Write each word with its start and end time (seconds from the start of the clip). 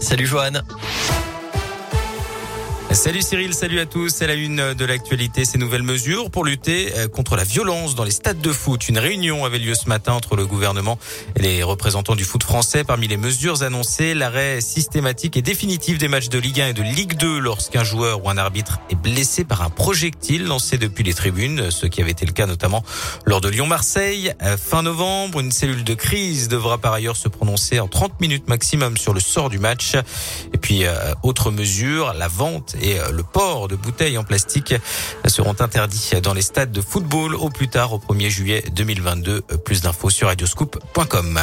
Salut 0.00 0.30
Johan. 0.30 1.27
Salut 2.92 3.20
Cyril, 3.20 3.52
salut 3.52 3.80
à 3.80 3.86
tous. 3.86 4.08
C'est 4.08 4.26
la 4.26 4.32
une 4.32 4.72
de 4.72 4.84
l'actualité. 4.86 5.44
Ces 5.44 5.58
nouvelles 5.58 5.82
mesures 5.82 6.30
pour 6.30 6.44
lutter 6.44 6.90
euh, 6.96 7.06
contre 7.06 7.36
la 7.36 7.44
violence 7.44 7.94
dans 7.94 8.02
les 8.02 8.10
stades 8.10 8.40
de 8.40 8.50
foot. 8.50 8.88
Une 8.88 8.98
réunion 8.98 9.44
avait 9.44 9.58
lieu 9.58 9.74
ce 9.74 9.90
matin 9.90 10.14
entre 10.14 10.36
le 10.36 10.46
gouvernement 10.46 10.98
et 11.36 11.42
les 11.42 11.62
représentants 11.62 12.16
du 12.16 12.24
foot 12.24 12.42
français. 12.42 12.84
Parmi 12.84 13.06
les 13.06 13.18
mesures 13.18 13.62
annoncées, 13.62 14.14
l'arrêt 14.14 14.62
systématique 14.62 15.36
et 15.36 15.42
définitif 15.42 15.98
des 15.98 16.08
matchs 16.08 16.30
de 16.30 16.38
Ligue 16.38 16.62
1 16.62 16.68
et 16.68 16.72
de 16.72 16.82
Ligue 16.82 17.14
2 17.18 17.38
lorsqu'un 17.38 17.84
joueur 17.84 18.24
ou 18.24 18.30
un 18.30 18.38
arbitre 18.38 18.80
est 18.88 18.96
blessé 18.96 19.44
par 19.44 19.62
un 19.62 19.70
projectile 19.70 20.46
lancé 20.46 20.78
depuis 20.78 21.04
les 21.04 21.14
tribunes, 21.14 21.70
ce 21.70 21.86
qui 21.86 22.00
avait 22.00 22.12
été 22.12 22.24
le 22.24 22.32
cas 22.32 22.46
notamment 22.46 22.82
lors 23.26 23.42
de 23.42 23.50
Lyon-Marseille. 23.50 24.32
Euh, 24.42 24.56
fin 24.56 24.82
novembre, 24.82 25.40
une 25.40 25.52
cellule 25.52 25.84
de 25.84 25.94
crise 25.94 26.48
devra 26.48 26.78
par 26.78 26.94
ailleurs 26.94 27.16
se 27.16 27.28
prononcer 27.28 27.80
en 27.80 27.86
30 27.86 28.18
minutes 28.20 28.48
maximum 28.48 28.96
sur 28.96 29.12
le 29.12 29.20
sort 29.20 29.50
du 29.50 29.58
match. 29.58 29.94
Et 30.54 30.58
puis, 30.58 30.84
euh, 30.84 31.12
autre 31.22 31.50
mesure, 31.50 32.14
la 32.14 32.28
vente 32.28 32.76
et 32.80 32.98
euh, 32.98 33.10
le 33.10 33.22
port 33.22 33.68
de 33.68 33.76
bouteilles 33.76 34.18
en 34.18 34.24
plastique 34.24 34.74
seront 35.26 35.56
interdits 35.60 36.10
dans 36.22 36.34
les 36.34 36.42
stades 36.42 36.72
de 36.72 36.80
football 36.80 37.34
au 37.34 37.50
plus 37.50 37.68
tard 37.68 37.92
au 37.92 37.98
1er 37.98 38.28
juillet 38.28 38.64
2022. 38.72 39.42
Euh, 39.50 39.56
plus 39.56 39.82
d'infos 39.82 40.10
sur 40.10 40.28
radioscoop.com. 40.28 41.40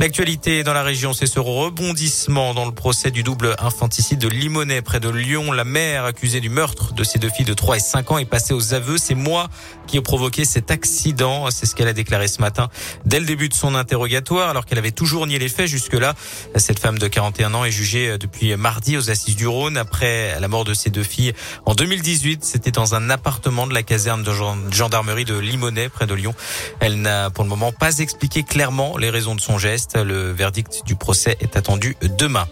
L'actualité 0.00 0.64
dans 0.64 0.72
la 0.72 0.82
région, 0.82 1.12
c'est 1.12 1.26
ce 1.26 1.38
rebondissement 1.38 2.52
dans 2.52 2.64
le 2.66 2.72
procès 2.72 3.12
du 3.12 3.22
double 3.22 3.54
infanticide 3.60 4.18
de 4.18 4.26
Limonest 4.26 4.82
près 4.82 4.98
de 4.98 5.08
Lyon. 5.08 5.52
La 5.52 5.62
mère 5.62 6.04
accusée 6.04 6.40
du 6.40 6.48
meurtre 6.48 6.94
de 6.94 7.04
ses 7.04 7.20
deux 7.20 7.28
filles 7.28 7.44
de 7.44 7.54
3 7.54 7.76
et 7.76 7.80
5 7.80 8.10
ans 8.10 8.18
est 8.18 8.24
passée 8.24 8.54
aux 8.54 8.74
aveux. 8.74 8.98
C'est 8.98 9.14
moi 9.14 9.48
qui 9.86 9.96
ai 9.96 10.00
provoqué 10.00 10.44
cet 10.44 10.72
accident. 10.72 11.48
C'est 11.52 11.66
ce 11.66 11.76
qu'elle 11.76 11.86
a 11.86 11.92
déclaré 11.92 12.26
ce 12.26 12.40
matin 12.40 12.70
dès 13.06 13.20
le 13.20 13.24
début 13.24 13.48
de 13.48 13.54
son 13.54 13.76
interrogatoire 13.76 14.50
alors 14.50 14.66
qu'elle 14.66 14.78
avait 14.78 14.90
toujours 14.90 15.28
nié 15.28 15.38
les 15.38 15.48
faits 15.48 15.68
jusque-là. 15.68 16.14
Cette 16.56 16.80
femme 16.80 16.98
de 16.98 17.06
41 17.06 17.54
ans 17.54 17.64
est 17.64 17.70
jugée 17.70 18.18
depuis 18.18 18.56
mardi 18.56 18.96
aux 18.96 19.10
assises 19.10 19.36
du 19.36 19.46
Rhône 19.46 19.76
après 19.76 20.38
la 20.40 20.48
mort 20.48 20.64
de 20.64 20.74
ses 20.74 20.90
deux 20.90 21.04
filles 21.04 21.34
en 21.66 21.74
2018. 21.74 22.44
C'était 22.44 22.72
dans 22.72 22.96
un 22.96 23.10
appartement 23.10 23.68
de 23.68 23.74
la 23.74 23.84
caserne 23.84 24.24
de 24.24 24.32
gendarmerie 24.72 25.24
de 25.24 25.38
Limonest 25.38 25.90
près 25.90 26.06
de 26.06 26.14
Lyon. 26.14 26.34
Elle 26.80 27.00
n'a 27.00 27.30
pour 27.30 27.44
le 27.44 27.50
moment 27.50 27.70
pas 27.70 27.98
expliqué 27.98 28.42
clairement 28.42 28.98
les 28.98 29.10
raisons 29.10 29.36
de 29.36 29.40
son 29.40 29.56
geste. 29.56 29.83
Le 29.94 30.32
verdict 30.32 30.82
du 30.86 30.96
procès 30.96 31.36
est 31.40 31.56
attendu 31.56 31.96
demain. 32.18 32.46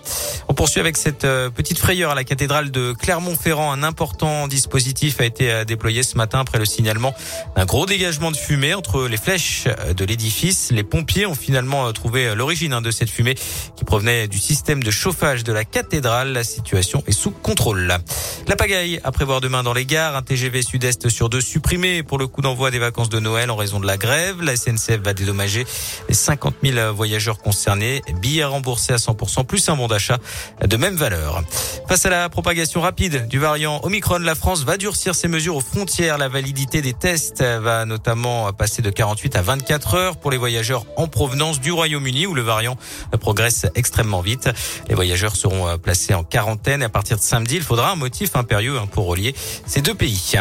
On 0.49 0.55
poursuit 0.55 0.81
avec 0.81 0.97
cette 0.97 1.25
euh, 1.25 1.51
petite 1.51 1.79
frayeur 1.79 2.11
à 2.11 2.15
la 2.15 2.25
cathédrale 2.25 2.71
de 2.71 2.93
Clermont-Ferrand. 2.93 3.73
Un 3.73 3.83
important 3.83 4.47
dispositif 4.47 5.21
a 5.21 5.25
été 5.25 5.51
euh, 5.51 5.65
déployé 5.65 6.03
ce 6.03 6.17
matin 6.17 6.41
après 6.41 6.59
le 6.59 6.67
signalement 6.67 7.15
d'un 7.57 7.65
gros 7.65 7.87
dégagement 7.87 8.31
de 8.31 8.37
fumée 8.37 8.75
entre 8.75 9.09
les 9.09 9.17
flèches 9.17 9.65
euh, 9.67 9.95
de 9.95 10.05
l'édifice. 10.05 10.71
Les 10.71 10.85
pompiers 10.85 11.27
ont 11.27 11.35
finalement 11.35 11.93
trouvé 11.93 12.35
l'origine 12.35 12.75
hein, 12.75 12.83
de 12.83 12.91
cette 12.91 13.11
fumée 13.11 13.35
qui 13.77 13.85
provenait 13.85 14.29
du 14.29 14.39
système 14.39 14.83
de 14.83 14.91
chauffage 14.91 15.43
de 15.43 15.53
la 15.53 15.65
cathédrale. 15.65 16.33
La 16.33 16.45
situation 16.45 17.03
est 17.07 17.13
sous 17.13 17.31
contrôle. 17.31 17.99
La 18.47 18.57
pagaille 18.57 19.01
à 19.05 19.11
prévoir 19.11 19.41
demain 19.41 19.63
dans 19.63 19.75
les 19.75 19.87
gares. 19.87 20.17
Un 20.17 20.23
TGV 20.23 20.63
sud-est 20.63 21.09
sur 21.09 21.29
deux 21.29 21.41
supprimé 21.41 22.03
pour 22.03 22.19
le 22.19 22.27
coup 22.27 22.43
d'envoi 22.43 22.71
des 22.71 22.79
vacances 22.79 23.09
de 23.09 23.19
Noël 23.19 23.51
en 23.51 23.57
raison 23.57 23.81
de 23.81 23.87
la 23.87 23.97
grève. 23.97 24.43
La 24.43 24.55
SNCF 24.55 25.01
va 25.03 25.15
dédommager 25.15 25.65
les 26.09 26.15
50 26.15 26.57
000 26.63 26.93
voyageurs 26.93 27.22
concernés. 27.31 28.03
Billets 28.21 28.45
remboursés 28.45 28.93
à 28.93 28.97
100% 28.97 29.45
plus 29.45 29.69
un 29.69 29.77
bon 29.77 29.89
d'achat 29.89 30.19
de 30.65 30.77
même 30.77 30.97
valeur. 30.97 31.43
Face 31.89 32.07
à 32.07 32.11
la 32.11 32.29
propagation 32.29 32.81
rapide 32.81 33.29
du 33.29 33.39
variant 33.39 33.81
Omicron, 33.83 34.19
la 34.19 34.35
France 34.35 34.65
va 34.65 34.77
durcir 34.77 35.15
ses 35.15 35.29
mesures 35.29 35.57
aux 35.57 35.61
frontières. 35.61 36.19
La 36.19 36.29
validité 36.29 36.83
des 36.83 36.93
tests 36.93 37.43
va 37.43 37.85
notamment 37.85 38.53
passer 38.53 38.83
de 38.83 38.91
48 38.91 39.37
à 39.37 39.43
24 39.43 39.95
heures 39.95 40.17
pour 40.17 40.31
les 40.31 40.37
voyageurs 40.37 40.85
en 40.97 41.09
provenance 41.09 41.61
du 41.61 41.73
Royaume-Uni 41.73 42.27
où 42.27 42.35
le 42.35 42.43
variant 42.43 42.77
progresse 43.21 43.67
extrêmement 43.75 44.21
vite. 44.21 44.49
Les 44.89 44.95
voyageurs 44.95 45.37
seront 45.37 45.79
placés 45.79 46.15
en 46.15 46.25
quarantaine. 46.25 46.83
À 46.83 46.89
partir 46.89 47.17
de 47.17 47.23
samedi, 47.23 47.57
il 47.57 47.63
faudra 47.63 47.93
un 47.93 47.97
motif 47.97 48.37
impérieux 48.37 48.79
hein, 48.79 48.87
pour 48.91 49.07
relier 49.07 49.35
ces 49.67 49.83
deux 49.83 49.95
pays. 49.95 50.35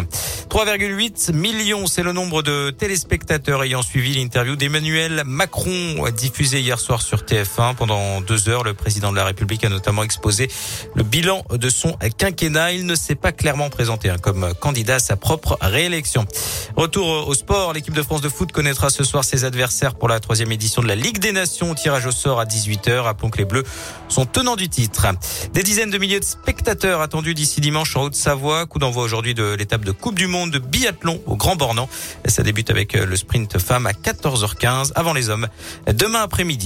3,8 0.49 1.33
millions, 1.33 1.87
c'est 1.87 2.03
le 2.03 2.13
nombre 2.13 2.41
de 2.41 2.69
téléspectateurs 2.69 3.63
ayant 3.63 3.81
suivi 3.81 4.13
l'interview 4.13 4.55
d'Emmanuel 4.55 5.23
Macron 5.25 6.05
diffusée 6.15 6.61
hier 6.61 6.70
soir 6.79 7.01
sur 7.01 7.19
TF1. 7.19 7.75
Pendant 7.75 8.21
deux 8.21 8.49
heures, 8.49 8.63
le 8.63 8.73
président 8.73 9.11
de 9.11 9.17
la 9.17 9.25
République 9.25 9.63
a 9.63 9.69
notamment 9.69 10.03
exposé 10.03 10.47
le 10.95 11.03
bilan 11.03 11.43
de 11.51 11.69
son 11.69 11.97
quinquennat. 12.17 12.73
Il 12.73 12.85
ne 12.85 12.95
s'est 12.95 13.15
pas 13.15 13.31
clairement 13.31 13.69
présenté 13.69 14.09
hein, 14.09 14.17
comme 14.21 14.53
candidat 14.59 14.95
à 14.95 14.99
sa 14.99 15.15
propre 15.15 15.57
réélection. 15.61 16.25
Retour 16.75 17.27
au 17.27 17.33
sport, 17.33 17.73
l'équipe 17.73 17.93
de 17.93 18.01
France 18.01 18.21
de 18.21 18.29
foot 18.29 18.51
connaîtra 18.51 18.89
ce 18.89 19.03
soir 19.03 19.23
ses 19.23 19.43
adversaires 19.43 19.95
pour 19.95 20.07
la 20.07 20.19
troisième 20.19 20.51
édition 20.51 20.81
de 20.81 20.87
la 20.87 20.95
Ligue 20.95 21.19
des 21.19 21.31
Nations. 21.31 21.73
Tirage 21.73 22.05
au 22.05 22.11
sort 22.11 22.39
à 22.39 22.45
18h. 22.45 22.99
Rappelons 22.99 23.29
que 23.29 23.37
les 23.37 23.45
Bleus 23.45 23.63
sont 24.07 24.25
tenants 24.25 24.55
du 24.55 24.69
titre. 24.69 25.07
Des 25.53 25.63
dizaines 25.63 25.89
de 25.89 25.97
milliers 25.97 26.19
de 26.19 26.25
spectateurs 26.25 27.01
attendus 27.01 27.33
d'ici 27.33 27.61
dimanche 27.61 27.95
en 27.95 28.03
Haute-Savoie. 28.03 28.65
Coup 28.65 28.79
d'envoi 28.79 29.03
aujourd'hui 29.03 29.33
de 29.33 29.55
l'étape 29.55 29.83
de 29.83 29.91
Coupe 29.91 30.15
du 30.15 30.27
Monde 30.27 30.51
de 30.51 30.59
biathlon 30.59 31.21
au 31.25 31.35
Grand 31.35 31.55
Bornand. 31.55 31.89
Ça 32.25 32.43
débute 32.43 32.69
avec 32.69 32.93
le 32.93 33.15
sprint 33.15 33.57
femme 33.59 33.87
à 33.87 33.91
14h15 33.91 34.91
avant 34.95 35.13
les 35.13 35.29
hommes. 35.29 35.47
Demain 35.87 36.21
après-midi 36.21 36.60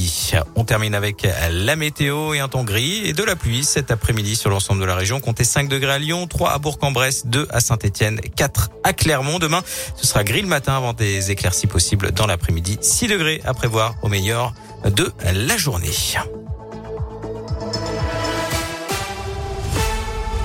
on 0.56 0.64
termine 0.64 0.96
avec 0.96 1.28
la 1.52 1.76
météo 1.76 2.34
et 2.34 2.40
un 2.40 2.48
temps 2.48 2.64
gris 2.64 3.06
et 3.06 3.14
de 3.14 3.24
la 3.24 3.36
pluie 3.36 3.64
cet 3.64 3.92
après-midi 3.92 4.36
sur 4.36 4.50
l'ensemble 4.50 4.82
de 4.82 4.86
la 4.86 4.96
région. 4.96 5.20
Comptez 5.20 5.44
5 5.44 5.68
degrés 5.68 5.94
à 5.94 6.00
Lyon, 6.00 6.28
3 6.28 6.52
à 6.52 6.58
Bourg-en-Bresse, 6.58 7.26
2 7.28 7.48
à 7.50 7.60
Saint-Etienne, 7.60 8.20
4 8.36 8.70
à 8.84 8.94
Clermont. 8.94 9.40
Demain, 9.40 9.62
ce 9.96 10.08
sera 10.08 10.24
gris 10.24 10.42
le 10.42 10.48
matin 10.48 10.76
avant 10.76 10.94
des 10.94 11.32
éclaircies 11.32 11.68
possibles 11.68 12.12
dans 12.12 12.28
l'après-midi. 12.28 12.78
6 12.82 13.08
degrés 13.08 13.42
à 13.46 13.54
prévoir 13.54 13.96
au 14.02 14.08
meilleur 14.08 14.54
de 14.86 15.12
la 15.24 15.58
journée. 15.58 15.92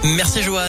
Merci 0.02 0.42
Joanne. 0.42 0.58